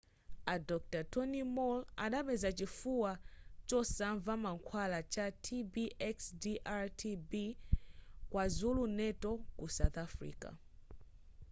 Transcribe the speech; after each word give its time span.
a 0.53 0.55
dr 0.71 1.01
tony 1.13 1.41
moll 1.55 1.79
adapeza 2.05 2.49
chifuwa 2.57 3.11
chosanva 3.67 4.33
mankhwala 4.43 4.99
cha 5.13 5.25
tb 5.45 5.73
xdr 6.17 6.81
-tb 6.97 7.33
kwazulu 8.31 8.83
natal 8.97 9.37
ku 9.57 9.65
south 9.77 9.97
africa 10.07 10.49